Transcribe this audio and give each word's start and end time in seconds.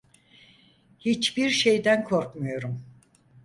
Hiçbir 0.99 1.49
şeyden 1.49 2.03
korkmuyorum. 2.03 2.83